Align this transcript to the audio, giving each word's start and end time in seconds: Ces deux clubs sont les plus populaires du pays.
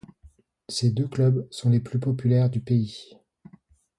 Ces 0.67 0.89
deux 0.89 1.07
clubs 1.07 1.47
sont 1.51 1.69
les 1.69 1.79
plus 1.79 1.99
populaires 1.99 2.49
du 2.49 2.59
pays. 2.59 3.13